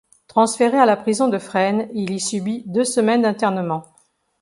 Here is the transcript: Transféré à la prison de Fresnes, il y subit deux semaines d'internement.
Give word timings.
Transféré 0.25 0.79
à 0.79 0.87
la 0.87 0.97
prison 0.97 1.27
de 1.27 1.37
Fresnes, 1.37 1.87
il 1.93 2.09
y 2.11 2.19
subit 2.19 2.63
deux 2.65 2.85
semaines 2.85 3.21
d'internement. 3.21 3.83